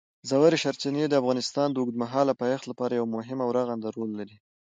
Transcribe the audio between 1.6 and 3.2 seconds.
د اوږدمهاله پایښت لپاره یو